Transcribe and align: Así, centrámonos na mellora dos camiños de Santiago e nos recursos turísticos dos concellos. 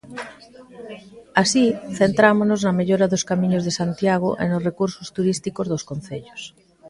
Así, 1.41 1.65
centrámonos 1.99 2.59
na 2.61 2.77
mellora 2.79 3.11
dos 3.13 3.23
camiños 3.29 3.63
de 3.67 3.75
Santiago 3.79 4.29
e 4.43 4.45
nos 4.47 4.65
recursos 4.69 5.07
turísticos 5.17 5.69
dos 5.71 5.83
concellos. 5.89 6.41